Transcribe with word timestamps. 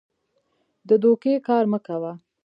د 0.87 0.89
دوکې 1.01 1.33
کار 1.47 1.63
مه 1.71 1.79
کوه. 1.85 2.13